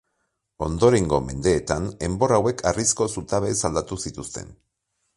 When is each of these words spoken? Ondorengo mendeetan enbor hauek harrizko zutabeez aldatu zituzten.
Ondorengo 0.67 1.19
mendeetan 1.25 1.87
enbor 2.09 2.35
hauek 2.39 2.65
harrizko 2.73 3.11
zutabeez 3.17 3.57
aldatu 3.71 4.03
zituzten. 4.09 4.55